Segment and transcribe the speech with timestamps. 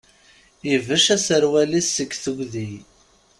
[0.73, 2.69] Ibecc aserwal-is seg tugdi.